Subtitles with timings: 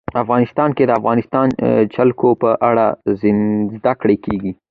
[0.23, 1.47] افغانستان کې د د افغانستان
[1.93, 2.85] جلکو په اړه
[3.19, 4.51] زده کړه کېږي.